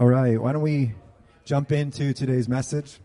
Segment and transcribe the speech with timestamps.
[0.00, 0.92] All right, why don't we
[1.44, 2.98] jump into today's message?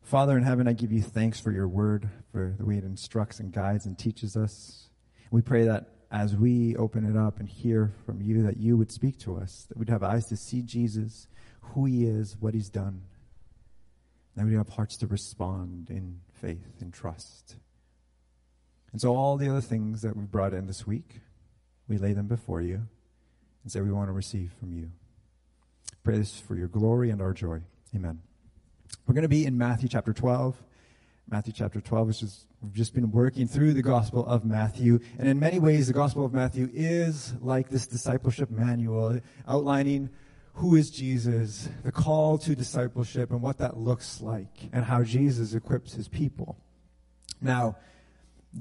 [0.00, 3.38] Father in heaven, I give you thanks for your word, for the way it instructs
[3.38, 4.88] and guides and teaches us.
[5.30, 8.90] We pray that as we open it up and hear from you, that you would
[8.90, 11.28] speak to us, that we'd have eyes to see Jesus,
[11.60, 13.02] who he is, what he's done,
[14.36, 17.56] that we'd have hearts to respond in faith and trust.
[18.92, 21.20] And so all the other things that we've brought in this week,
[21.88, 22.82] we lay them before you
[23.62, 24.90] and say we want to receive from you.
[26.02, 27.60] Pray this for your glory and our joy.
[27.94, 28.20] Amen.
[29.06, 30.56] We're going to be in Matthew chapter 12.
[31.28, 34.98] Matthew chapter 12, which is, we've just been working through the Gospel of Matthew.
[35.16, 40.10] And in many ways, the Gospel of Matthew is like this discipleship manual outlining
[40.54, 45.54] who is Jesus, the call to discipleship, and what that looks like, and how Jesus
[45.54, 46.56] equips his people.
[47.40, 47.76] Now,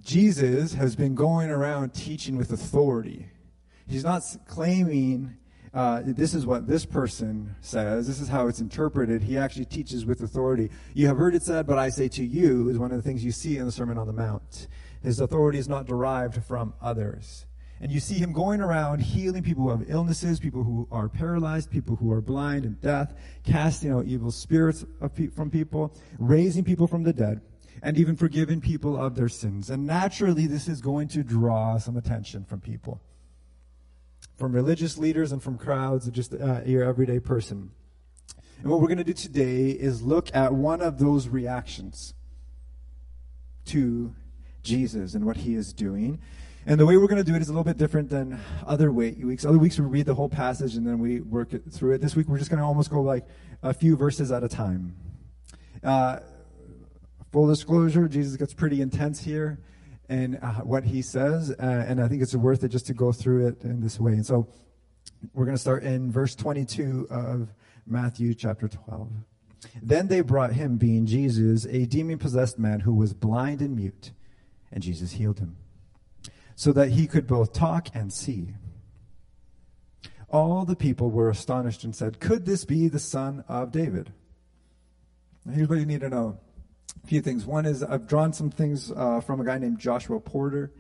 [0.02, 3.26] Jesus has been going around teaching with authority.
[3.88, 5.36] He's not claiming
[5.74, 8.08] uh, this is what this person says.
[8.08, 9.24] This is how it's interpreted.
[9.24, 10.70] He actually teaches with authority.
[10.94, 13.24] You have heard it said, but I say to you, is one of the things
[13.24, 14.68] you see in the Sermon on the Mount.
[15.02, 17.46] His authority is not derived from others.
[17.82, 21.72] And you see him going around healing people who have illnesses, people who are paralyzed,
[21.72, 24.86] people who are blind and deaf, casting out evil spirits
[25.34, 27.42] from people, raising people from the dead
[27.82, 29.70] and even forgiving people of their sins.
[29.70, 33.02] And naturally, this is going to draw some attention from people,
[34.38, 37.72] from religious leaders and from crowds, and just uh, your everyday person.
[38.62, 42.14] And what we're going to do today is look at one of those reactions
[43.68, 44.14] to
[44.64, 46.20] Jesus and what he is doing.
[46.66, 48.92] And the way we're going to do it is a little bit different than other
[48.92, 49.46] weeks.
[49.46, 52.02] Other weeks we read the whole passage and then we work it through it.
[52.02, 53.26] This week we're just going to almost go like
[53.64, 54.96] a few verses at a time.
[55.84, 56.20] Uh,
[57.32, 59.60] full disclosure, Jesus gets pretty intense here
[60.10, 63.12] in uh, what he says, uh, and I think it's worth it just to go
[63.12, 64.14] through it in this way.
[64.14, 64.48] And so
[65.34, 67.50] we're going to start in verse 22 of
[67.86, 69.10] Matthew chapter 12.
[69.82, 74.12] Then they brought him, being Jesus, a demon possessed man who was blind and mute,
[74.72, 75.58] and Jesus healed him,
[76.56, 78.54] so that he could both talk and see.
[80.30, 84.14] All the people were astonished and said, Could this be the son of David?
[85.52, 86.40] Here's what you need to know
[87.04, 87.46] a few things.
[87.46, 90.72] One is I've drawn some things uh, from a guy named Joshua Porter.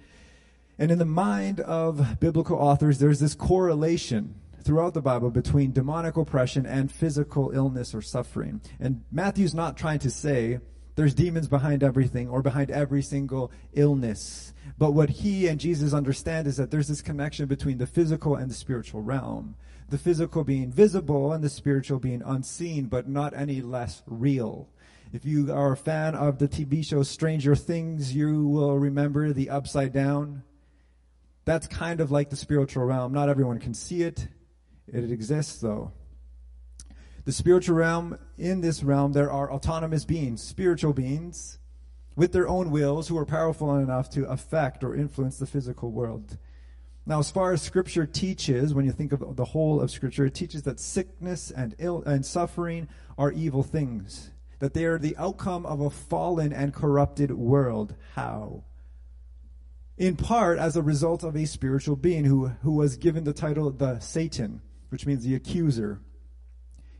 [0.77, 6.15] And in the mind of biblical authors, there's this correlation throughout the Bible between demonic
[6.15, 8.61] oppression and physical illness or suffering.
[8.79, 10.59] And Matthew's not trying to say
[10.95, 14.53] there's demons behind everything or behind every single illness.
[14.77, 18.49] But what he and Jesus understand is that there's this connection between the physical and
[18.49, 19.55] the spiritual realm.
[19.89, 24.69] The physical being visible and the spiritual being unseen, but not any less real.
[25.11, 29.49] If you are a fan of the TV show Stranger Things, you will remember the
[29.49, 30.43] upside down.
[31.45, 33.11] That's kind of like the spiritual realm.
[33.11, 34.27] Not everyone can see it.
[34.87, 35.93] It exists though.
[37.25, 41.57] The spiritual realm, in this realm, there are autonomous beings, spiritual beings,
[42.15, 46.37] with their own wills who are powerful enough to affect or influence the physical world.
[47.07, 50.35] Now, as far as Scripture teaches, when you think of the whole of Scripture, it
[50.35, 52.87] teaches that sickness and ill and suffering
[53.17, 57.95] are evil things that they are the outcome of a fallen and corrupted world.
[58.15, 58.63] How?
[59.97, 63.67] In part as a result of a spiritual being who, who was given the title
[63.77, 65.99] the Satan, which means the accuser.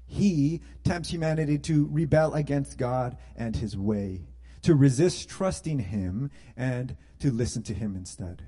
[0.05, 4.27] He tempts humanity to rebel against God and his way,
[4.63, 8.43] to resist trusting him and to listen to him instead.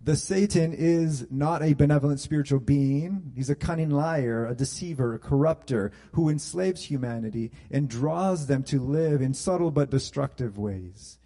[0.00, 3.32] The Satan is not a benevolent spiritual being.
[3.34, 8.80] He's a cunning liar, a deceiver, a corrupter who enslaves humanity and draws them to
[8.80, 11.18] live in subtle but destructive ways.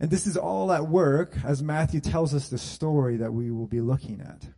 [0.00, 3.66] And this is all at work as Matthew tells us the story that we will
[3.66, 4.48] be looking at.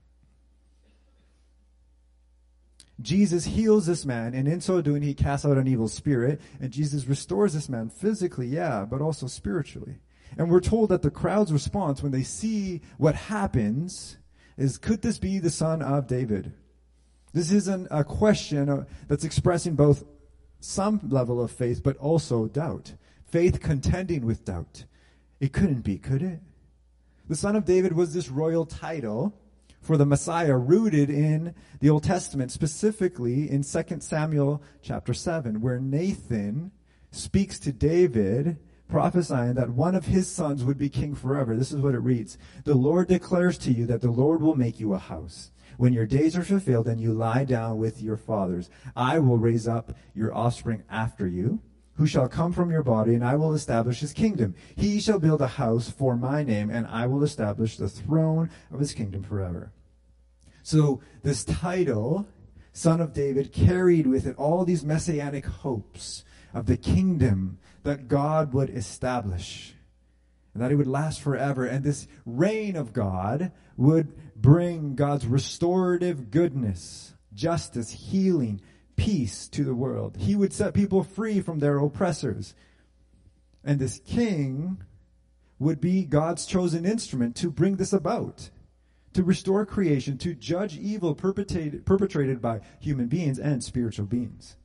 [3.00, 6.70] Jesus heals this man, and in so doing, he casts out an evil spirit, and
[6.70, 9.98] Jesus restores this man physically, yeah, but also spiritually.
[10.36, 14.18] And we're told that the crowd's response when they see what happens
[14.56, 16.52] is, could this be the son of David?
[17.32, 20.04] This isn't a question uh, that's expressing both
[20.60, 22.94] some level of faith, but also doubt.
[23.26, 24.84] Faith contending with doubt.
[25.40, 26.40] It couldn't be, could it?
[27.28, 29.38] The son of David was this royal title
[29.80, 35.78] for the Messiah rooted in the Old Testament, specifically in 2 Samuel chapter 7, where
[35.78, 36.72] Nathan
[37.10, 38.58] speaks to David
[38.88, 41.56] prophesying that one of his sons would be king forever.
[41.56, 42.38] This is what it reads.
[42.64, 45.50] The Lord declares to you that the Lord will make you a house.
[45.76, 49.68] When your days are fulfilled and you lie down with your fathers, I will raise
[49.68, 51.60] up your offspring after you,
[51.94, 54.54] who shall come from your body, and I will establish his kingdom.
[54.74, 58.80] He shall build a house for my name, and I will establish the throne of
[58.80, 59.72] his kingdom forever.
[60.62, 62.26] So, this title,
[62.72, 68.52] Son of David, carried with it all these messianic hopes of the kingdom that God
[68.52, 69.74] would establish
[70.52, 71.64] and that it would last forever.
[71.64, 78.60] And this reign of God would bring God's restorative goodness, justice, healing,
[78.96, 80.16] peace to the world.
[80.18, 82.54] He would set people free from their oppressors.
[83.62, 84.82] And this king
[85.58, 88.50] would be God's chosen instrument to bring this about,
[89.12, 94.56] to restore creation, to judge evil perpetrated, perpetrated by human beings and spiritual beings.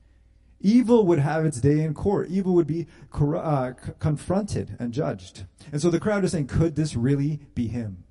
[0.61, 2.29] Evil would have its day in court.
[2.29, 5.45] Evil would be uh, confronted and judged.
[5.71, 8.03] And so the crowd is saying, could this really be him?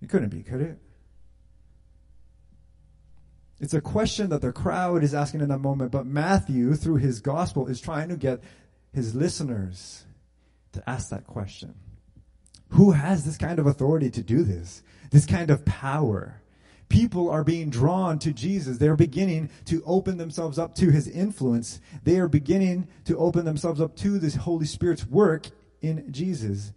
[0.00, 0.78] It couldn't be, could it?
[3.60, 7.20] It's a question that the crowd is asking in that moment, but Matthew, through his
[7.20, 8.42] gospel, is trying to get
[8.92, 10.04] his listeners
[10.72, 11.74] to ask that question.
[12.70, 14.82] Who has this kind of authority to do this?
[15.10, 16.40] This kind of power?
[16.88, 18.78] People are being drawn to Jesus.
[18.78, 21.80] They're beginning to open themselves up to his influence.
[22.04, 25.48] They are beginning to open themselves up to this Holy Spirit's work
[25.80, 26.72] in Jesus.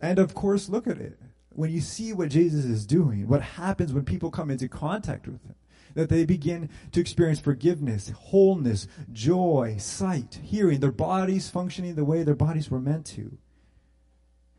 [0.00, 1.18] And of course, look at it.
[1.50, 5.42] When you see what Jesus is doing, what happens when people come into contact with
[5.44, 5.54] him,
[5.94, 12.22] that they begin to experience forgiveness, wholeness, joy, sight, hearing, their bodies functioning the way
[12.22, 13.38] their bodies were meant to.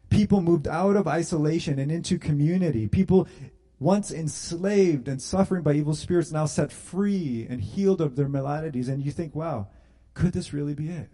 [0.10, 2.88] People moved out of isolation and into community.
[2.88, 3.28] People
[3.80, 8.88] once enslaved and suffering by evil spirits now set free and healed of their maladies.
[8.88, 9.68] And you think, wow,
[10.13, 11.10] could this really be it?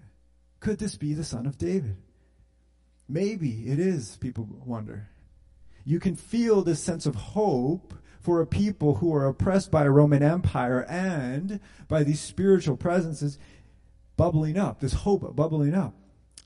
[0.59, 1.97] Could this be the son of David?
[3.09, 5.09] Maybe it is, people wonder.
[5.83, 9.89] You can feel this sense of hope for a people who are oppressed by a
[9.89, 13.39] Roman Empire and by these spiritual presences
[14.15, 15.95] bubbling up, this hope bubbling up.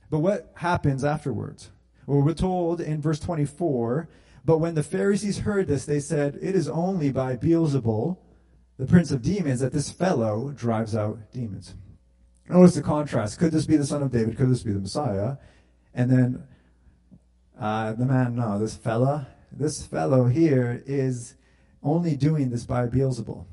[0.09, 1.71] But what happens afterwards?
[2.05, 4.07] Well, we're told in verse 24,
[4.45, 8.17] but when the Pharisees heard this, they said, It is only by Beelzebul,
[8.77, 11.73] the prince of demons, that this fellow drives out demons.
[12.47, 13.39] Notice the contrast.
[13.39, 14.37] Could this be the son of David?
[14.37, 15.37] Could this be the Messiah?
[15.95, 16.43] And then
[17.59, 21.35] uh, the man, no, this fella, this fellow here is
[21.81, 23.45] only doing this by Beelzebul.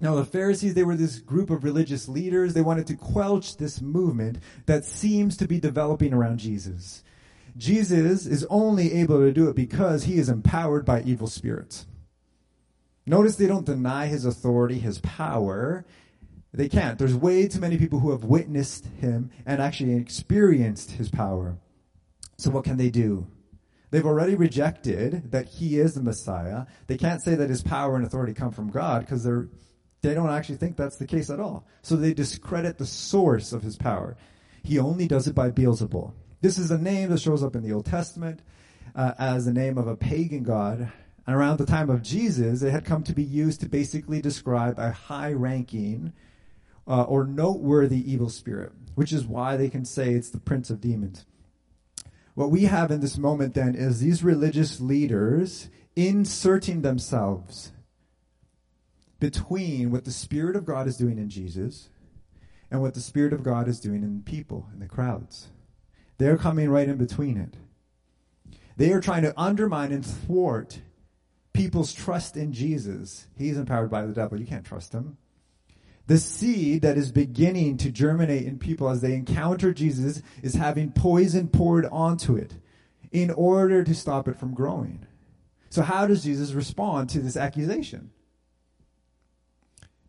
[0.00, 2.52] Now, the Pharisees, they were this group of religious leaders.
[2.52, 7.04] They wanted to quelch this movement that seems to be developing around Jesus.
[7.56, 11.86] Jesus is only able to do it because he is empowered by evil spirits.
[13.04, 15.84] Notice they don't deny his authority, his power.
[16.54, 16.98] They can't.
[16.98, 21.56] There's way too many people who have witnessed him and actually experienced his power.
[22.38, 23.26] So what can they do?
[23.90, 26.66] They've already rejected that he is the Messiah.
[26.86, 29.48] They can't say that his power and authority come from God because they're
[30.02, 31.64] they don't actually think that's the case at all.
[31.82, 34.16] So they discredit the source of his power.
[34.64, 36.12] He only does it by Beelzebul.
[36.42, 38.40] This is a name that shows up in the Old Testament
[38.96, 40.90] uh, as the name of a pagan god.
[41.24, 44.76] And around the time of Jesus, it had come to be used to basically describe
[44.76, 46.12] a high ranking
[46.88, 50.80] uh, or noteworthy evil spirit, which is why they can say it's the prince of
[50.80, 51.26] demons.
[52.34, 57.70] What we have in this moment then is these religious leaders inserting themselves
[59.20, 61.88] between what the Spirit of God is doing in Jesus
[62.68, 65.50] and what the Spirit of God is doing in people, in the crowds.
[66.18, 67.56] They're coming right in between it.
[68.76, 70.80] They are trying to undermine and thwart
[71.52, 73.26] people's trust in Jesus.
[73.36, 74.40] He's empowered by the devil.
[74.40, 75.18] You can't trust him
[76.06, 80.92] the seed that is beginning to germinate in people as they encounter Jesus is having
[80.92, 82.54] poison poured onto it
[83.12, 85.06] in order to stop it from growing.
[85.70, 88.10] So, how does Jesus respond to this accusation?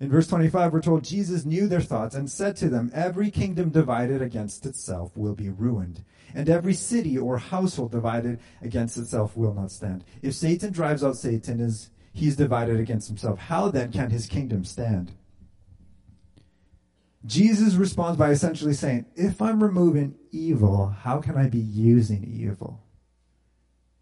[0.03, 3.69] In verse 25, we're told Jesus knew their thoughts and said to them, Every kingdom
[3.69, 6.03] divided against itself will be ruined,
[6.35, 10.03] and every city or household divided against itself will not stand.
[10.21, 13.39] If Satan drives out Satan, is he's divided against himself.
[13.39, 15.13] How then can his kingdom stand?
[17.25, 22.83] Jesus responds by essentially saying, if I'm removing evil, how can I be using evil?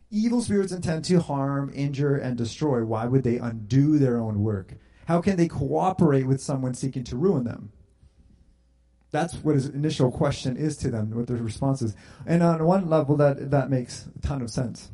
[0.09, 2.83] Evil spirits intend to harm, injure, and destroy.
[2.83, 4.73] Why would they undo their own work?
[5.05, 7.71] How can they cooperate with someone seeking to ruin them?
[9.11, 11.95] That's what his initial question is to them, what their response is.
[12.25, 14.89] And on one level, that, that makes a ton of sense.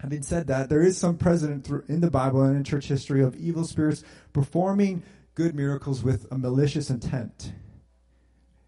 [0.00, 3.36] Having said that, there is some precedent in the Bible and in church history of
[3.36, 5.02] evil spirits performing
[5.34, 7.52] good miracles with a malicious intent.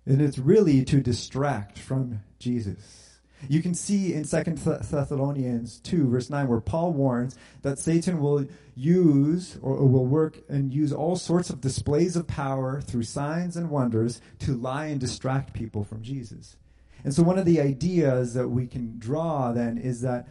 [0.07, 3.12] And it's really to distract from Jesus.
[3.49, 8.47] You can see in Second Thessalonians 2, verse 9, where Paul warns that Satan will
[8.75, 13.57] use or, or will work and use all sorts of displays of power through signs
[13.57, 16.57] and wonders to lie and distract people from Jesus.
[17.05, 20.29] And so one of the ideas that we can draw then is that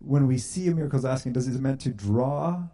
[0.00, 2.64] when we see a miracle, is asking, does it meant to draw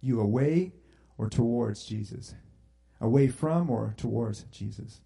[0.00, 0.72] you away
[1.18, 2.34] or towards Jesus?
[3.00, 5.00] Away from or towards Jesus?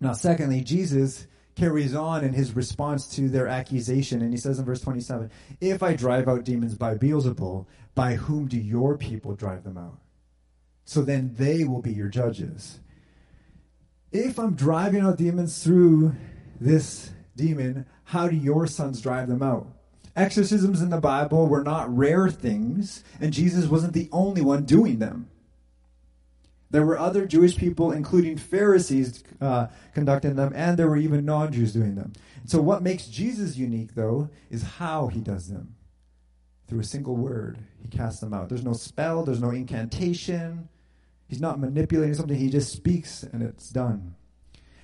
[0.00, 4.64] Now, secondly, Jesus carries on in his response to their accusation, and he says in
[4.64, 9.64] verse 27 If I drive out demons by Beelzebul, by whom do your people drive
[9.64, 9.98] them out?
[10.84, 12.78] So then they will be your judges.
[14.12, 16.14] If I'm driving out demons through
[16.60, 19.66] this demon, how do your sons drive them out?
[20.14, 24.98] Exorcisms in the Bible were not rare things, and Jesus wasn't the only one doing
[24.98, 25.28] them.
[26.70, 31.52] There were other Jewish people, including Pharisees, uh, conducting them, and there were even non
[31.52, 32.12] Jews doing them.
[32.44, 35.74] So, what makes Jesus unique, though, is how he does them.
[36.68, 38.48] Through a single word, he casts them out.
[38.48, 40.68] There's no spell, there's no incantation.
[41.28, 44.14] He's not manipulating something, he just speaks and it's done.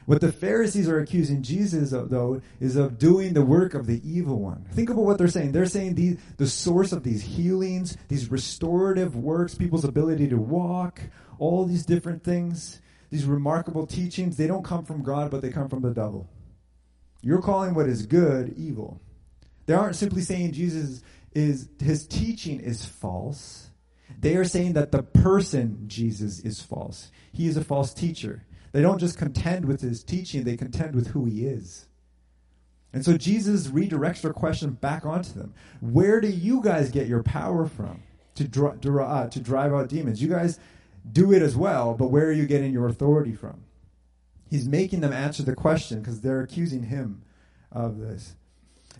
[0.06, 4.00] What the Pharisees are accusing Jesus of, though, is of doing the work of the
[4.08, 4.66] evil one.
[4.72, 5.52] Think about what they're saying.
[5.52, 11.00] They're saying the, the source of these healings, these restorative works, people's ability to walk,
[11.38, 12.80] all these different things,
[13.10, 16.28] these remarkable teachings, they don't come from God, but they come from the devil.
[17.20, 19.00] You're calling what is good evil.
[19.66, 23.70] They aren't simply saying Jesus is, his teaching is false.
[24.18, 27.10] They are saying that the person Jesus is false.
[27.32, 28.44] He is a false teacher.
[28.72, 31.86] They don't just contend with his teaching, they contend with who he is.
[32.92, 35.54] And so Jesus redirects their question back onto them.
[35.80, 38.02] Where do you guys get your power from
[38.34, 40.20] to, dra- uh, to drive out demons?
[40.20, 40.58] You guys
[41.10, 43.62] do it as well, but where are you getting your authority from?
[44.50, 47.22] He's making them answer the question because they're accusing him
[47.70, 48.36] of this.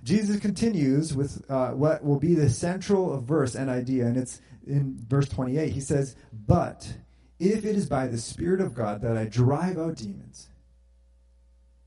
[0.02, 4.96] Jesus continues with uh, what will be the central verse and idea, and it's in
[5.08, 5.70] verse 28.
[5.72, 6.94] He says, But
[7.42, 10.48] if it is by the Spirit of God that I drive out demons,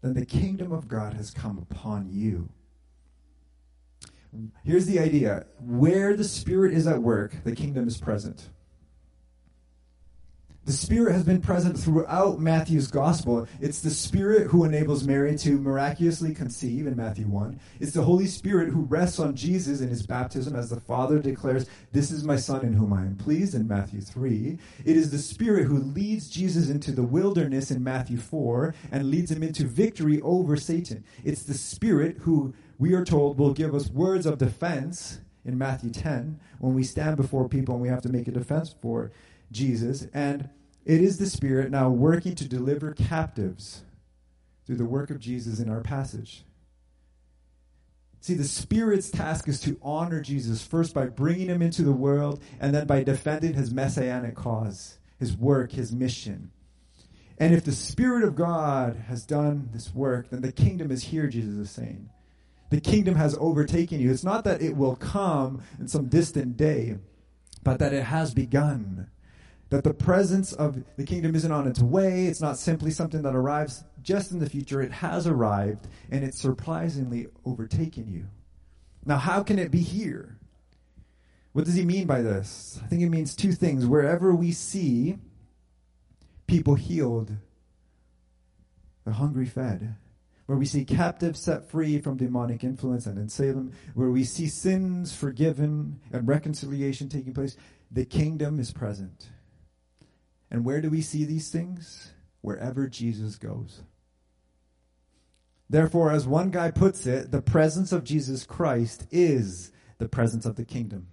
[0.02, 2.50] then the kingdom of God has come upon you.
[4.66, 8.50] Here's the idea where the Spirit is at work, the kingdom is present.
[10.66, 13.48] The Spirit has been present throughout Matthew's gospel.
[13.62, 17.60] It's the Spirit who enables Mary to miraculously conceive in Matthew 1.
[17.80, 21.68] It's the Holy Spirit who rests on Jesus in his baptism as the Father declares,
[21.92, 24.58] This is my Son in whom I am pleased in Matthew 3.
[24.84, 29.30] It is the Spirit who leads Jesus into the wilderness in Matthew 4 and leads
[29.30, 31.04] him into victory over Satan.
[31.24, 35.92] It's the Spirit who, we are told, will give us words of defense in Matthew
[35.92, 39.12] 10 when we stand before people and we have to make a defense for
[39.52, 40.50] Jesus, and
[40.86, 43.84] it is the Spirit now working to deliver captives
[44.66, 46.44] through the work of Jesus in our passage.
[48.22, 52.42] See, the Spirit's task is to honor Jesus first by bringing him into the world
[52.60, 56.52] and then by defending his messianic cause, his work, his mission.
[57.38, 61.28] And if the Spirit of God has done this work, then the kingdom is here,
[61.28, 62.10] Jesus is saying.
[62.72, 64.10] The kingdom has overtaken you.
[64.10, 66.98] It's not that it will come in some distant day,
[67.64, 69.08] but that it has begun
[69.70, 72.28] that the presence of the kingdom isn't on its way.
[72.28, 74.82] It's not simply something that arrives just in the future.
[74.82, 78.26] It has arrived and it's surprisingly overtaken you.
[79.06, 80.40] Now, how can it be here?
[81.54, 82.80] What does he mean by this?
[82.84, 83.86] I think it means two things.
[83.86, 85.18] Wherever we see
[86.48, 87.32] people healed,
[89.06, 89.96] the hungry fed,
[90.48, 94.48] where we see captives set free from demonic influence, and in Salem, where we see
[94.48, 97.56] sins forgiven and reconciliation taking place,
[97.90, 99.30] the kingdom is present.
[100.56, 102.14] And where do we see these things?
[102.40, 103.82] Wherever Jesus goes.
[105.70, 110.56] Therefore, as one guy puts it, the presence of Jesus Christ is the presence of
[110.56, 111.08] the kingdom.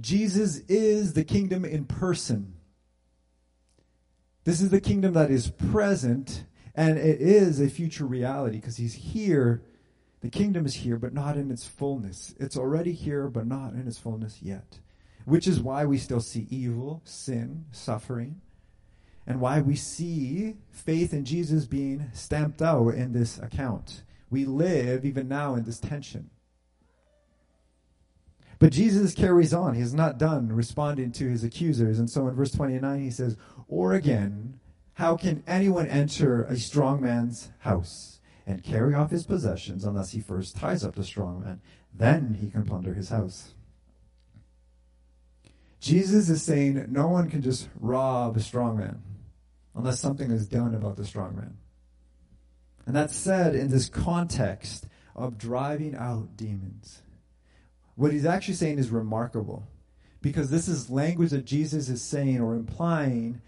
[0.00, 2.54] Jesus is the kingdom in person.
[4.44, 6.44] This is the kingdom that is present,
[6.76, 9.64] and it is a future reality because he's here.
[10.20, 12.36] The kingdom is here, but not in its fullness.
[12.38, 14.78] It's already here, but not in its fullness yet
[15.26, 18.40] which is why we still see evil, sin, suffering,
[19.26, 24.04] and why we see faith in Jesus being stamped out in this account.
[24.30, 26.30] We live even now in this tension.
[28.60, 29.74] But Jesus carries on.
[29.74, 31.98] He not done responding to his accusers.
[31.98, 34.60] And so in verse 29, he says, Or again,
[34.94, 40.20] how can anyone enter a strong man's house and carry off his possessions unless he
[40.20, 41.60] first ties up the strong man?
[41.92, 43.55] Then he can plunder his house.
[45.86, 49.00] Jesus is saying no one can just rob a strong man
[49.72, 51.58] unless something is done about the strong man.
[52.86, 57.02] And that's said in this context of driving out demons.
[57.94, 59.68] What he's actually saying is remarkable
[60.20, 63.40] because this is language that Jesus is saying or implying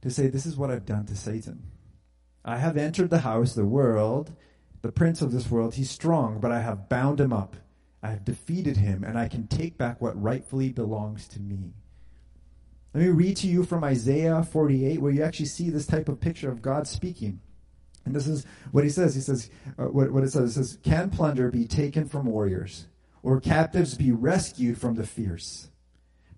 [0.00, 1.64] to say, This is what I've done to Satan.
[2.46, 4.32] I have entered the house, the world,
[4.80, 5.74] the prince of this world.
[5.74, 7.56] He's strong, but I have bound him up.
[8.02, 11.72] I have defeated him, and I can take back what rightfully belongs to me.
[12.94, 16.20] Let me read to you from Isaiah 48, where you actually see this type of
[16.20, 17.40] picture of God speaking.
[18.04, 19.14] And this is what he says.
[19.14, 22.86] He says, uh, what, what it says, it says, Can plunder be taken from warriors,
[23.22, 25.68] or captives be rescued from the fierce?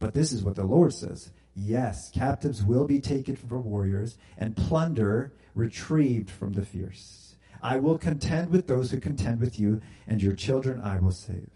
[0.01, 4.57] But this is what the Lord says Yes, captives will be taken from warriors, and
[4.57, 7.30] plunder retrieved from the fierce.
[7.63, 11.51] I will contend with those who contend with you, and your children I will save.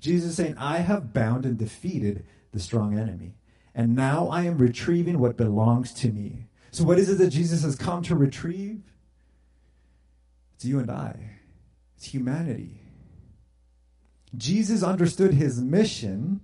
[0.00, 3.36] Jesus is saying, I have bound and defeated the strong enemy,
[3.74, 6.46] and now I am retrieving what belongs to me.
[6.70, 8.82] So, what is it that Jesus has come to retrieve?
[10.54, 11.38] It's you and I,
[11.96, 12.80] it's humanity.
[14.36, 16.40] Jesus understood his mission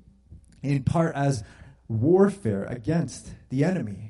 [0.63, 1.43] in part as
[1.89, 4.10] warfare against the enemy.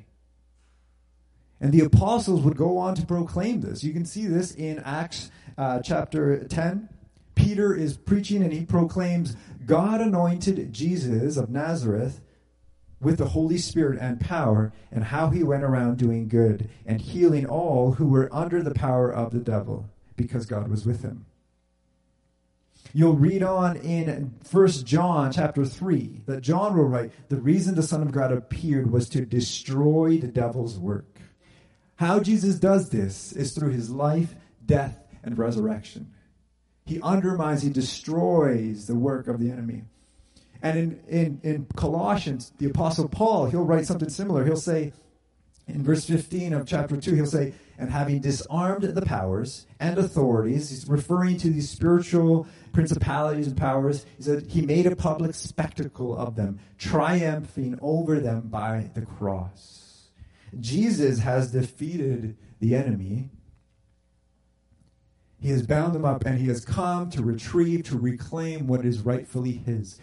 [1.61, 3.83] And the apostles would go on to proclaim this.
[3.83, 6.89] You can see this in Acts uh, chapter 10.
[7.35, 12.21] Peter is preaching and he proclaims, God anointed Jesus of Nazareth
[12.99, 17.47] with the Holy Spirit and power, and how he went around doing good and healing
[17.47, 21.25] all who were under the power of the devil, because God was with him.
[22.93, 27.83] You'll read on in First John chapter 3 that John will write, the reason the
[27.83, 31.10] Son of God appeared was to destroy the devil's work.
[32.01, 34.33] How Jesus does this is through his life,
[34.65, 36.11] death, and resurrection.
[36.83, 39.83] He undermines, he destroys the work of the enemy.
[40.63, 44.43] And in, in, in Colossians, the Apostle Paul, he'll write something similar.
[44.43, 44.93] He'll say,
[45.67, 50.71] in verse 15 of chapter 2, he'll say, And having disarmed the powers and authorities,
[50.71, 56.17] he's referring to these spiritual principalities and powers, he said, He made a public spectacle
[56.17, 59.90] of them, triumphing over them by the cross.
[60.59, 63.29] Jesus has defeated the enemy.
[65.39, 68.99] He has bound them up and he has come to retrieve, to reclaim what is
[68.99, 69.99] rightfully his.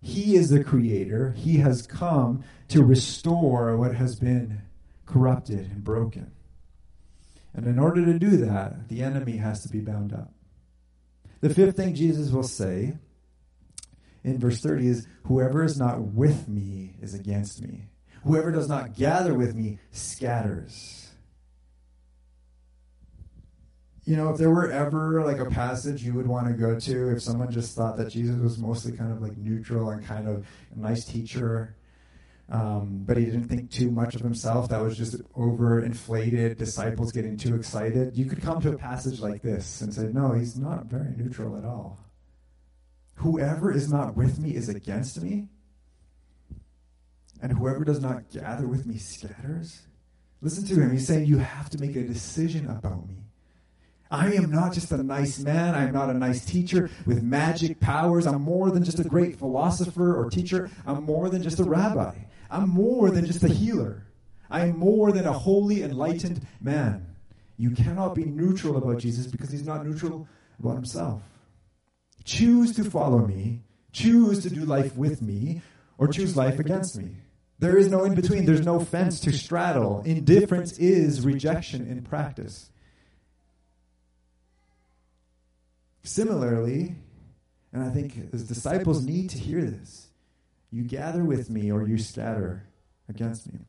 [0.00, 1.32] He is the creator.
[1.36, 4.62] He has come to restore what has been
[5.06, 6.30] corrupted and broken.
[7.54, 10.32] And in order to do that, the enemy has to be bound up.
[11.40, 12.94] The fifth thing Jesus will say
[14.22, 17.86] in verse 30 is Whoever is not with me is against me.
[18.24, 21.10] Whoever does not gather with me scatters.
[24.04, 27.10] You know, if there were ever like a passage you would want to go to,
[27.10, 30.46] if someone just thought that Jesus was mostly kind of like neutral and kind of
[30.74, 31.76] a nice teacher,
[32.50, 34.68] um, but he didn't think too much of himself.
[34.68, 38.16] That was just overinflated disciples getting too excited.
[38.16, 41.56] You could come to a passage like this and say, no, he's not very neutral
[41.56, 41.98] at all.
[43.16, 45.48] Whoever is not with me is against me,
[47.44, 49.82] and whoever does not gather with me scatters.
[50.40, 50.92] Listen to him.
[50.92, 53.16] He's saying, You have to make a decision about me.
[54.10, 55.74] I am not just a nice man.
[55.74, 58.26] I am not a nice teacher with magic powers.
[58.26, 60.70] I'm more than just a great philosopher or teacher.
[60.86, 62.14] I'm more than just a rabbi.
[62.50, 64.06] I'm more than just a healer.
[64.48, 67.14] I am more than a holy, enlightened man.
[67.58, 70.26] You cannot be neutral about Jesus because he's not neutral
[70.58, 71.20] about himself.
[72.24, 75.60] Choose to follow me, choose to do life with me,
[75.98, 77.16] or choose life against me.
[77.64, 80.02] There is no in between, there's no fence to straddle.
[80.04, 82.68] Indifference is rejection in practice.
[86.02, 86.96] Similarly,
[87.72, 90.08] and I think as disciples need to hear this
[90.70, 92.64] you gather with me or you scatter
[93.08, 93.60] against me.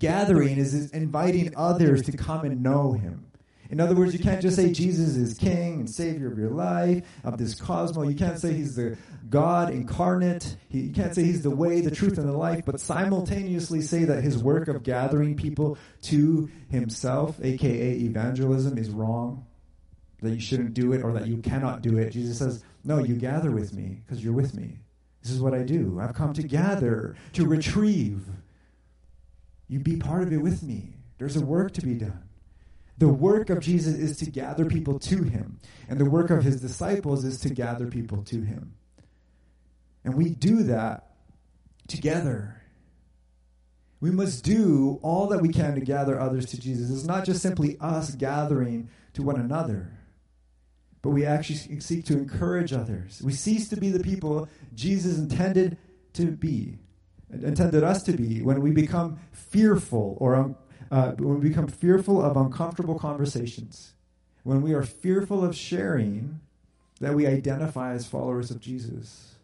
[0.00, 3.27] Gathering is inviting others to come and know him.
[3.70, 7.04] In other words, you can't just say Jesus is king and savior of your life,
[7.22, 8.08] of this cosmos.
[8.08, 8.96] You can't say he's the
[9.28, 10.56] God incarnate.
[10.70, 14.24] You can't say he's the way, the truth, and the life, but simultaneously say that
[14.24, 19.44] his work of gathering people to himself, aka evangelism, is wrong
[20.22, 22.10] that you shouldn't do it or that you cannot do it.
[22.10, 24.78] Jesus says, No, you gather with me because you're with me.
[25.22, 25.98] This is what I do.
[26.00, 28.24] I've come to gather, to retrieve.
[29.68, 30.94] You be part of it with me.
[31.18, 32.27] There's a work to be done.
[32.98, 36.60] The work of Jesus is to gather people to him, and the work of his
[36.60, 38.74] disciples is to gather people to him.
[40.04, 41.14] And we do that
[41.86, 42.60] together.
[44.00, 46.90] We must do all that we can to gather others to Jesus.
[46.90, 49.98] It's not just simply us gathering to one another
[51.02, 53.22] but we actually seek to encourage others.
[53.24, 55.78] We cease to be the people Jesus intended
[56.14, 56.78] to be,
[57.30, 60.56] intended us to be, when we become fearful or
[60.90, 63.94] uh, when we become fearful of uncomfortable conversations,
[64.42, 66.40] when we are fearful of sharing
[67.00, 69.34] that we identify as followers of Jesus.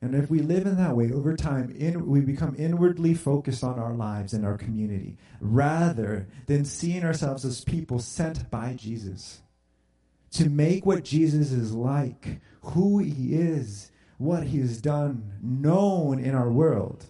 [0.00, 3.78] And if we live in that way over time, in, we become inwardly focused on
[3.78, 9.40] our lives and our community rather than seeing ourselves as people sent by Jesus
[10.32, 16.34] to make what Jesus is like, who he is, what he has done, known in
[16.34, 17.06] our world.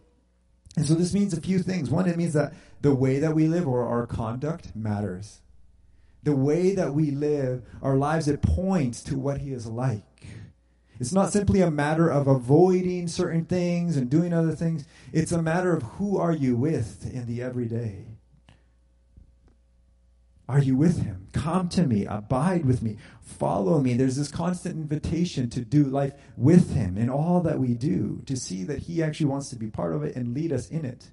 [0.77, 1.91] And so this means a few things.
[1.91, 5.41] One, it means that the way that we live or our conduct matters.
[6.23, 10.27] The way that we live our lives, it points to what he is like.
[10.99, 14.85] It's not simply a matter of avoiding certain things and doing other things.
[15.12, 18.16] It's a matter of who are you with in the everyday.
[20.49, 21.27] Are you with him?
[21.33, 23.95] Come to me, abide with me, follow me.
[23.95, 28.37] There's this constant invitation to do life with him in all that we do, to
[28.37, 31.11] see that he actually wants to be part of it and lead us in it.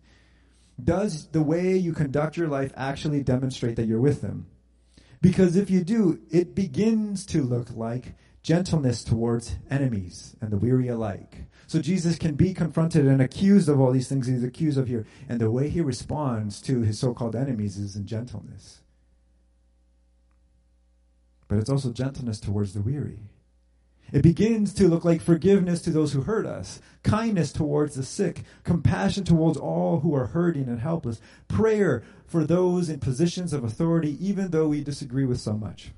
[0.82, 4.46] Does the way you conduct your life actually demonstrate that you're with him?
[5.22, 10.90] Because if you do, it begins to look like gentleness towards enemies and the weary
[10.90, 11.46] alike.
[11.66, 15.08] So Jesus can be confronted and accused of all these things he's accused of here.
[15.30, 18.83] And the way he responds to his so called enemies is in gentleness.
[21.48, 23.20] But it's also gentleness towards the weary.
[24.12, 28.44] It begins to look like forgiveness to those who hurt us, kindness towards the sick,
[28.64, 34.16] compassion towards all who are hurting and helpless, prayer for those in positions of authority,
[34.24, 35.94] even though we disagree with so much,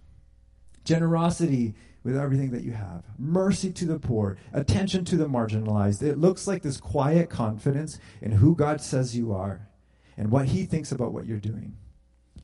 [0.86, 3.04] generosity with everything that you have.
[3.18, 6.02] Mercy to the poor, attention to the marginalized.
[6.02, 9.68] It looks like this quiet confidence in who God says you are
[10.16, 11.76] and what he thinks about what you're doing.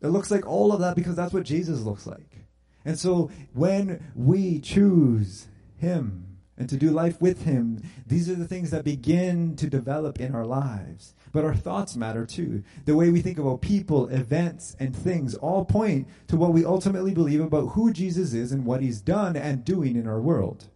[0.01, 2.41] It looks like all of that because that's what Jesus looks like.
[2.85, 8.47] And so when we choose him and to do life with him, these are the
[8.47, 11.13] things that begin to develop in our lives.
[11.31, 12.63] But our thoughts matter too.
[12.85, 17.13] The way we think about people, events, and things all point to what we ultimately
[17.13, 20.67] believe about who Jesus is and what he's done and doing in our world.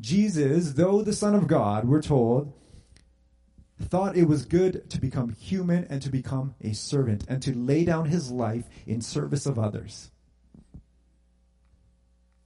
[0.00, 2.52] Jesus, though the Son of God, we're told,
[3.80, 7.84] thought it was good to become human and to become a servant and to lay
[7.84, 10.10] down his life in service of others.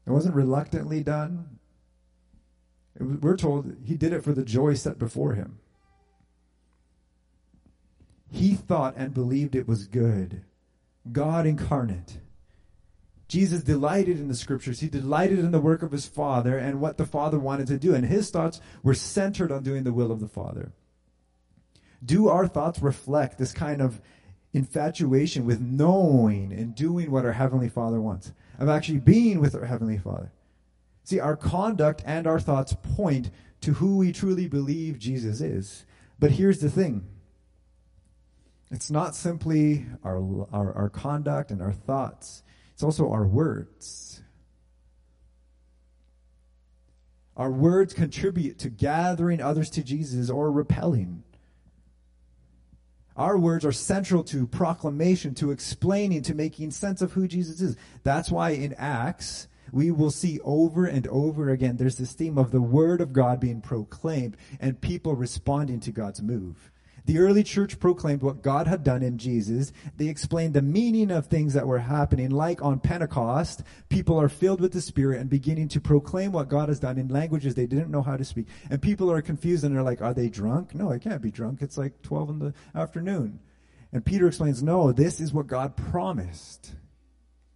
[0.08, 1.58] It wasn't reluctantly done.
[2.98, 5.58] Was, we're told he did it for the joy set before him.
[8.30, 10.44] He thought and believed it was good.
[11.12, 12.20] God incarnate.
[13.28, 14.80] Jesus delighted in the scriptures.
[14.80, 17.94] He delighted in the work of his Father and what the Father wanted to do.
[17.94, 20.72] And his thoughts were centered on doing the will of the Father.
[22.02, 24.00] Do our thoughts reflect this kind of
[24.54, 29.64] infatuation with knowing and doing what our Heavenly Father wants, of actually being with our
[29.64, 30.32] Heavenly Father?
[31.04, 33.30] See, our conduct and our thoughts point
[33.62, 35.84] to who we truly believe Jesus is.
[36.18, 37.06] But here's the thing
[38.70, 40.18] it's not simply our,
[40.52, 42.42] our, our conduct and our thoughts,
[42.74, 44.22] it's also our words.
[47.36, 51.22] Our words contribute to gathering others to Jesus or repelling.
[53.18, 57.76] Our words are central to proclamation, to explaining, to making sense of who Jesus is.
[58.04, 62.52] That's why in Acts, we will see over and over again there's this theme of
[62.52, 66.70] the word of God being proclaimed and people responding to God's move.
[67.08, 69.72] The early church proclaimed what God had done in Jesus.
[69.96, 74.60] They explained the meaning of things that were happening, like on Pentecost, people are filled
[74.60, 77.90] with the Spirit and beginning to proclaim what God has done in languages they didn't
[77.90, 78.48] know how to speak.
[78.68, 80.74] And people are confused and they're like, are they drunk?
[80.74, 81.62] No, I can't be drunk.
[81.62, 83.40] It's like 12 in the afternoon.
[83.90, 86.74] And Peter explains, no, this is what God promised.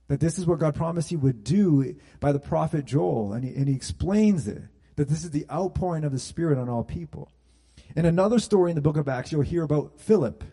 [0.09, 3.35] That this is what God promised he would do by the prophet Joel.
[3.35, 4.63] And he, and he explains it.
[4.97, 7.29] That this is the outpouring of the Spirit on all people.
[7.95, 10.45] In another story in the book of Acts, you'll hear about Philip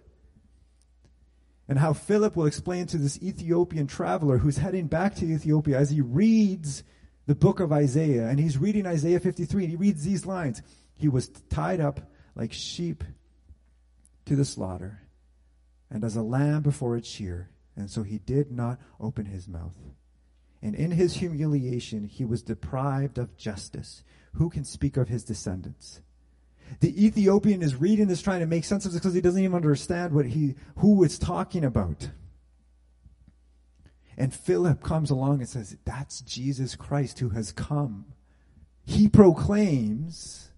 [1.70, 5.92] and how Philip will explain to this Ethiopian traveler who's heading back to Ethiopia as
[5.92, 6.84] he reads
[7.28, 8.28] the book of Isaiah.
[8.28, 10.62] And he's reading Isaiah 53 and he reads these lines
[10.96, 13.04] He was tied up like sheep
[14.26, 15.02] to the slaughter,
[15.90, 17.50] and as a lamb before its shear.
[17.76, 19.78] And so he did not open his mouth.
[20.62, 24.04] And in his humiliation, he was deprived of justice.
[24.34, 26.02] Who can speak of his descendants?
[26.80, 29.56] The Ethiopian is reading this trying to make sense of this because he doesn't even
[29.56, 32.10] understand what he who it's talking about.
[34.18, 38.06] And Philip comes along and says, That's Jesus Christ who has come.
[38.86, 40.50] He proclaims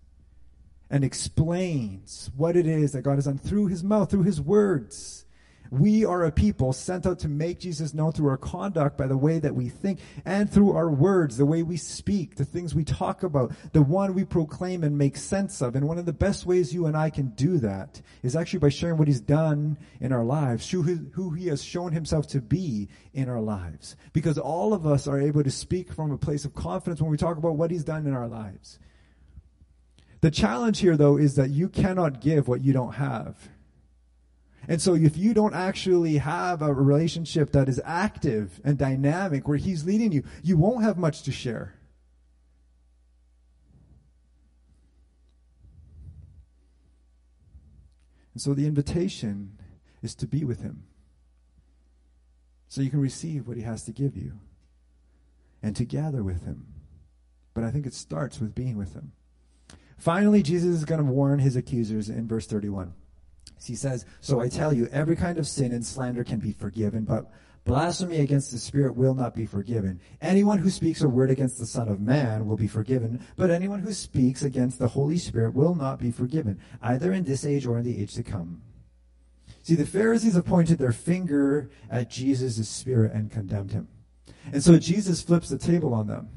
[0.90, 5.26] and explains what it is that God has done through his mouth, through his words.
[5.72, 9.16] We are a people sent out to make Jesus known through our conduct by the
[9.16, 12.84] way that we think and through our words, the way we speak, the things we
[12.84, 15.78] talk about, the one we proclaim and make sense of.
[15.78, 18.68] And one of the best ways you and I can do that is actually by
[18.68, 20.84] sharing what he's done in our lives, who,
[21.32, 23.96] he has shown himself to be in our lives.
[24.12, 27.18] Because all of us are able to speak from a place of confidence when we
[27.18, 28.78] talk about what he's done in our lives.
[30.20, 33.50] The challenge here though is that you cannot give what you don't have.
[34.68, 39.58] And so if you don't actually have a relationship that is active and dynamic where
[39.58, 41.76] he's leading you, you won't have much to share.
[48.34, 49.58] And so the invitation
[50.02, 50.84] is to be with him.
[52.68, 54.40] So you can receive what he has to give you
[55.62, 56.68] and to gather with him.
[57.54, 59.12] But I think it starts with being with him.
[59.98, 62.94] Finally, Jesus is going to warn his accusers in verse 31.
[63.64, 67.04] He says, So I tell you, every kind of sin and slander can be forgiven,
[67.04, 67.32] but
[67.64, 70.00] blasphemy against the Spirit will not be forgiven.
[70.22, 73.80] Anyone who speaks a word against the Son of Man will be forgiven, but anyone
[73.80, 77.78] who speaks against the Holy Spirit will not be forgiven, either in this age or
[77.78, 78.62] in the age to come.
[79.64, 83.88] See, the Pharisees have pointed their finger at Jesus' spirit and condemned him.
[84.52, 86.30] And so Jesus flips the table on them.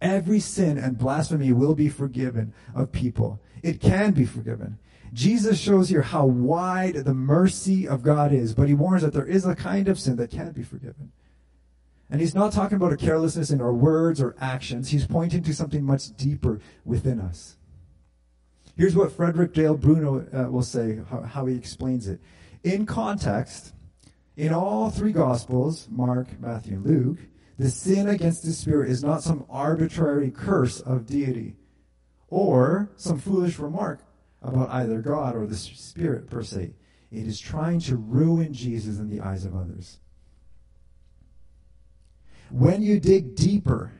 [0.00, 3.40] Every sin and blasphemy will be forgiven of people.
[3.62, 4.78] It can be forgiven.
[5.12, 9.26] Jesus shows here how wide the mercy of God is, but he warns that there
[9.26, 11.12] is a kind of sin that can't be forgiven.
[12.10, 14.88] And he's not talking about a carelessness in our words or actions.
[14.88, 17.56] He's pointing to something much deeper within us.
[18.76, 22.20] Here's what Frederick Dale Bruner uh, will say, how, how he explains it.
[22.64, 23.74] In context,
[24.36, 27.18] in all three Gospels, Mark, Matthew, and Luke,
[27.58, 31.56] the sin against the Spirit is not some arbitrary curse of deity
[32.28, 34.00] or some foolish remark
[34.42, 36.74] about either God or the Spirit per se.
[37.10, 39.98] It is trying to ruin Jesus in the eyes of others.
[42.50, 43.92] When you dig deeper,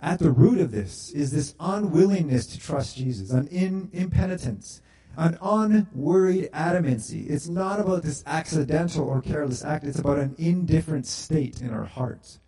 [0.00, 4.80] at the root of this is this unwillingness to trust Jesus, an in, impenitence,
[5.16, 7.28] an unworried adamancy.
[7.28, 11.84] It's not about this accidental or careless act, it's about an indifferent state in our
[11.84, 12.38] hearts.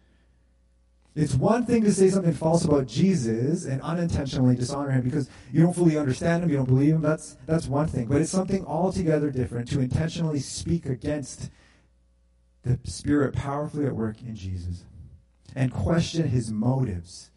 [1.17, 5.63] It's one thing to say something false about Jesus and unintentionally dishonor him because you
[5.63, 7.03] don't fully understand him, you don't believe him.
[7.03, 8.07] That's that's one thing.
[8.07, 11.51] But it's something altogether different to intentionally speak against
[12.63, 14.85] the Spirit powerfully at work in Jesus
[15.55, 17.31] and question his motives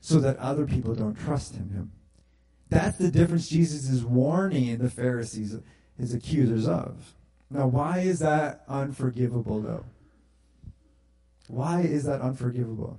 [0.00, 1.92] so that other people don't trust in him.
[2.68, 5.58] That's the difference Jesus is warning the Pharisees,
[5.98, 7.14] his accusers of.
[7.50, 9.84] Now, why is that unforgivable, though?
[11.52, 12.98] Why is that unforgivable?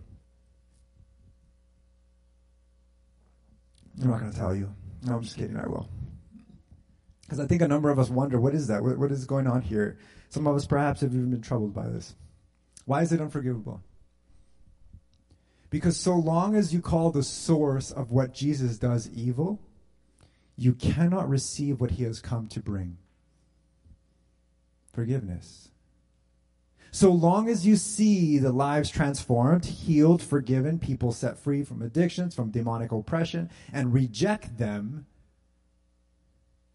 [4.00, 4.72] I'm not going to tell you.
[5.02, 5.58] No, I'm just kidding.
[5.58, 5.89] I will.
[7.24, 8.84] Because I think a number of us wonder what is that?
[8.84, 9.98] What, what is going on here?
[10.30, 12.13] Some of us perhaps have even been troubled by this.
[12.86, 13.82] Why is it unforgivable?
[15.72, 19.63] Because so long as you call the source of what Jesus does evil,
[20.56, 22.98] you cannot receive what he has come to bring
[24.94, 25.72] forgiveness.
[26.93, 32.36] So long as you see the lives transformed, healed, forgiven, people set free from addictions,
[32.36, 35.08] from demonic oppression, and reject them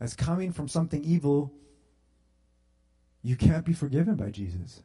[0.01, 1.55] as coming from something evil,
[3.23, 4.83] you can't be forgiven by Jesus.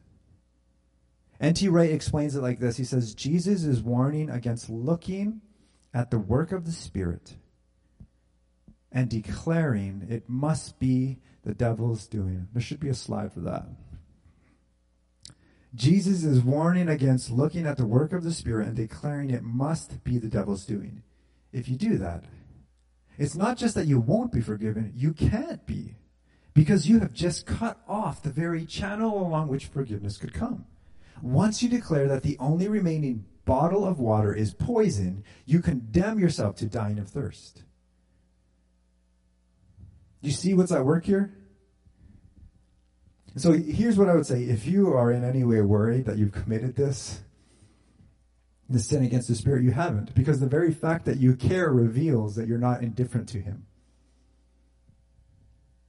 [1.40, 1.68] N.T.
[1.68, 5.40] Wright explains it like this He says, Jesus is warning against looking
[5.92, 7.34] at the work of the Spirit
[8.92, 12.46] and declaring it must be the devil's doing.
[12.52, 13.66] There should be a slide for that.
[15.74, 20.04] Jesus is warning against looking at the work of the Spirit and declaring it must
[20.04, 21.02] be the devil's doing.
[21.52, 22.24] If you do that,
[23.18, 25.96] it's not just that you won't be forgiven, you can't be.
[26.52, 30.66] Because you have just cut off the very channel along which forgiveness could come.
[31.20, 36.54] Once you declare that the only remaining bottle of water is poison, you condemn yourself
[36.56, 37.64] to dying of thirst.
[40.20, 41.34] You see what's at work here?
[43.36, 44.42] So here's what I would say.
[44.42, 47.20] If you are in any way worried that you've committed this,
[48.68, 50.14] the sin against the Spirit, you haven't.
[50.14, 53.66] Because the very fact that you care reveals that you're not indifferent to Him.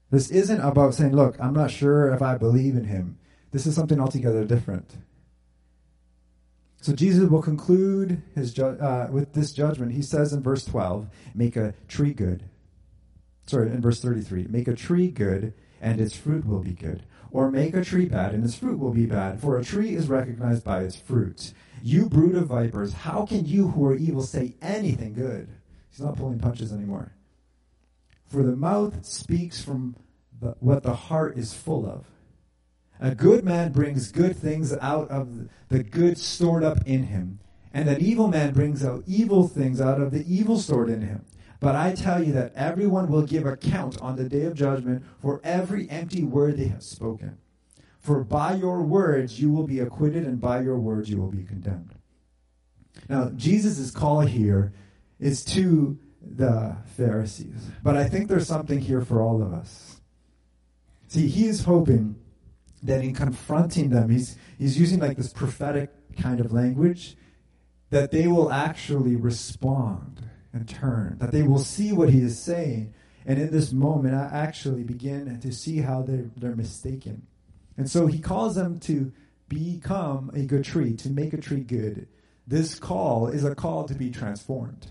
[0.10, 3.18] This isn't about saying, look, I'm not sure if I believe in Him.
[3.52, 4.98] This is something altogether different.
[6.82, 9.94] So Jesus will conclude his ju- uh, with this judgment.
[9.94, 12.44] He says in verse 12, make a tree good.
[13.48, 17.04] Sorry, in verse 33, make a tree good and its fruit will be good
[17.36, 20.08] or make a tree bad, and its fruit will be bad, for a tree is
[20.08, 21.52] recognized by its fruit.
[21.84, 25.50] You brood of vipers, how can you who are evil say anything good?
[25.90, 27.12] He's not pulling punches anymore.
[28.26, 29.98] For the mouth speaks from
[30.40, 32.06] the, what the heart is full of.
[33.02, 37.40] A good man brings good things out of the good stored up in him,
[37.74, 41.26] and an evil man brings out evil things out of the evil stored in him.
[41.60, 45.42] But I tell you that everyone will give account on the day of judgment for
[45.44, 47.38] every empty word they have spoken.
[48.00, 51.44] For by your words you will be acquitted, and by your words you will be
[51.44, 51.96] condemned.
[53.10, 54.74] Now, Jesus' call here
[55.20, 60.02] is to the Pharisees, but I think there's something here for all of us.
[61.08, 62.16] See, he is hoping
[62.84, 67.16] that in confronting them, he's, he's using like this prophetic kind of language,
[67.90, 70.22] that they will actually respond
[70.56, 72.94] and turn, that they will see what he is saying,
[73.26, 77.28] and in this moment, I actually begin to see how they're, they're mistaken.
[77.78, 79.12] And so he calls them to
[79.50, 82.08] become a good tree, to make a tree good.
[82.48, 84.88] This call is a call to be transformed.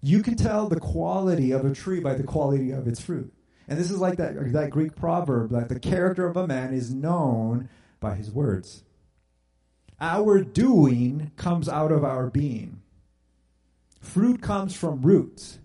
[0.00, 3.32] You can tell the quality of a tree by the quality of its fruit.
[3.66, 6.94] And this is like that, that Greek proverb that the character of a man is
[6.94, 7.68] known
[8.00, 8.84] by his words.
[10.00, 12.80] Our doing comes out of our being.
[14.00, 15.58] Fruit comes from roots.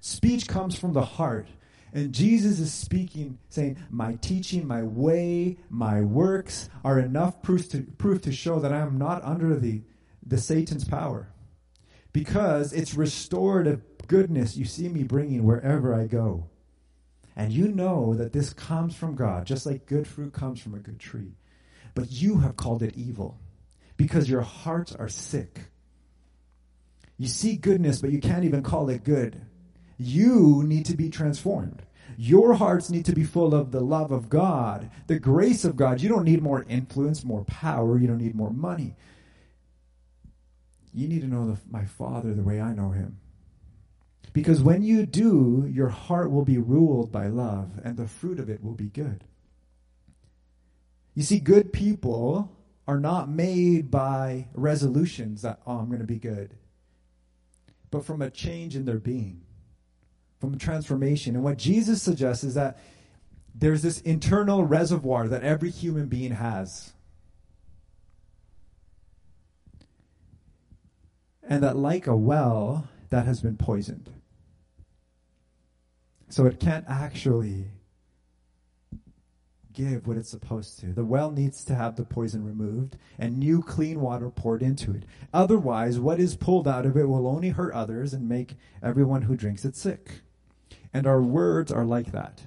[0.00, 1.48] Speech comes from the heart.
[1.92, 7.82] And Jesus is speaking, saying, My teaching, my way, my works are enough proof to,
[7.82, 9.82] proof to show that I am not under the,
[10.24, 11.32] the Satan's power.
[12.12, 16.48] Because it's restorative goodness you see me bringing wherever I go.
[17.36, 20.78] And you know that this comes from God, just like good fruit comes from a
[20.78, 21.36] good tree.
[21.94, 23.38] But you have called it evil
[23.96, 25.70] because your hearts are sick.
[27.18, 29.44] You see goodness, but you can't even call it good
[29.98, 31.82] you need to be transformed.
[32.16, 36.00] Your hearts need to be full of the love of God, the grace of God.
[36.00, 37.98] You don't need more influence, more power.
[37.98, 38.94] You don't need more money.
[40.94, 43.18] You need to know the, my Father the way I know him.
[44.32, 48.48] Because when you do, your heart will be ruled by love, and the fruit of
[48.48, 49.24] it will be good.
[51.14, 52.52] You see, good people
[52.86, 56.54] are not made by resolutions that, oh, I'm going to be good,
[57.90, 59.42] but from a change in their being
[60.38, 61.34] from transformation.
[61.34, 62.78] And what Jesus suggests is that
[63.54, 66.92] there's this internal reservoir that every human being has.
[71.42, 74.10] And that, like a well, that has been poisoned.
[76.28, 77.70] So it can't actually
[79.78, 80.86] give what it's supposed to.
[80.92, 85.04] The well needs to have the poison removed and new clean water poured into it.
[85.32, 89.36] Otherwise, what is pulled out of it will only hurt others and make everyone who
[89.36, 90.22] drinks it sick.
[90.92, 92.42] And our words are like that.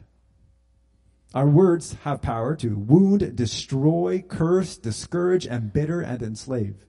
[1.33, 6.85] Our words have power to wound, destroy, curse, discourage, embitter, and enslave.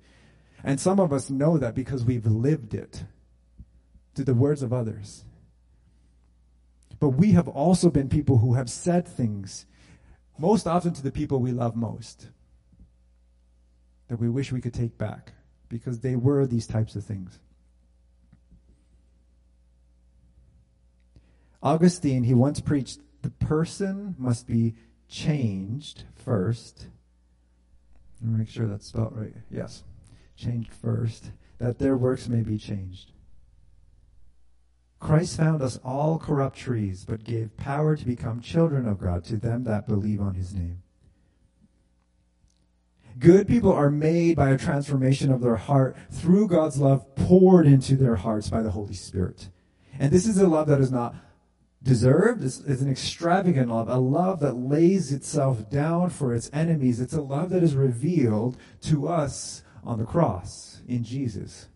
[0.64, 3.04] And some of us know that because we've lived it
[4.16, 5.24] to the words of others.
[6.98, 9.66] But we have also been people who have said things,
[10.42, 12.28] most often to the people we love most,
[14.08, 15.34] that we wish we could take back
[15.68, 17.38] because they were these types of things.
[21.62, 24.74] Augustine, he once preached the person must be
[25.08, 26.88] changed first.
[28.20, 29.36] Let me make sure that's spelled right.
[29.48, 29.84] Yes.
[30.34, 33.11] Changed first, that their works may be changed.
[35.02, 39.36] Christ found us all corrupt trees, but gave power to become children of God to
[39.36, 40.80] them that believe on his name.
[43.18, 47.96] Good people are made by a transformation of their heart through God's love poured into
[47.96, 49.48] their hearts by the Holy Spirit.
[49.98, 51.16] And this is a love that is not
[51.82, 52.44] deserved.
[52.44, 57.00] It's, it's, an extravagant love, a love that lays itself down for its enemies.
[57.00, 61.66] It's a love that is revealed to us on the cross in Jesus.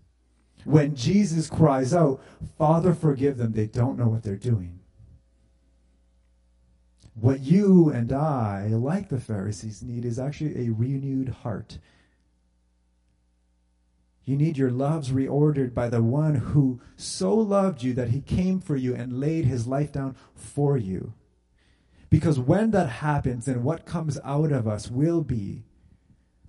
[0.67, 2.21] When Jesus cries out,
[2.59, 4.81] Father, forgive them, they don't know what they're doing.
[7.15, 11.79] What you and I, like the Pharisees, need is actually a renewed heart
[14.27, 18.61] you need your loves reordered by the one who so loved you that he came
[18.61, 21.15] for you and laid his life down for you.
[22.11, 25.63] Because when that happens, then what comes out of us will be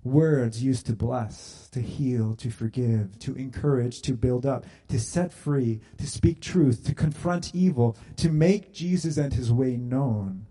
[0.04, 5.32] words used to bless, to heal, to forgive, to encourage, to build up, to set
[5.32, 10.46] free, to speak truth, to confront evil, to make Jesus and his way known,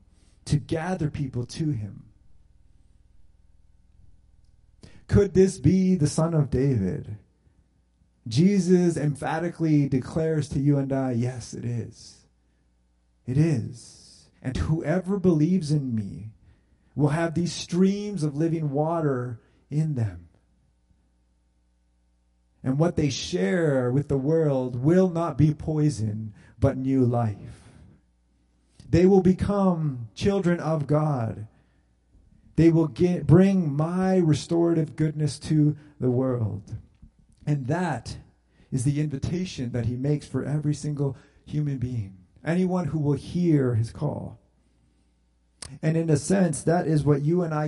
[0.45, 2.03] to gather people to him.
[5.07, 7.17] Could this be the son of David?
[8.27, 12.25] Jesus emphatically declares to you and I, yes, it is.
[13.25, 14.29] It is.
[14.41, 16.31] And whoever believes in me
[16.97, 19.39] will have these streams of living water
[19.69, 20.27] in them.
[22.63, 27.61] And what they share with the world will not be poison, but new life.
[28.89, 31.47] They will become children of God.
[32.55, 36.77] They will get, bring my restorative goodness to the world.
[37.45, 38.17] And that
[38.71, 43.75] is the invitation that he makes for every single human being, anyone who will hear
[43.75, 44.39] his call.
[45.81, 47.65] And in a sense, that is what you and I